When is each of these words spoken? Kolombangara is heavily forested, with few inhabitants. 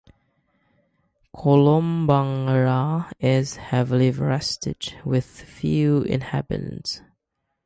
Kolombangara 1.35 3.11
is 3.19 3.57
heavily 3.57 4.11
forested, 4.11 4.99
with 5.05 5.25
few 5.27 6.01
inhabitants. 6.01 7.03